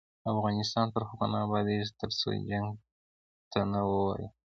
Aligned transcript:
افغانستان 0.33 0.85
تر 0.93 1.01
هغو 1.09 1.25
نه 1.31 1.37
ابادیږي، 1.45 1.89
ترڅو 1.99 2.29
جنګ 2.49 2.67
ته 3.51 3.59
نه 3.71 3.79
ووایو. 3.89 4.27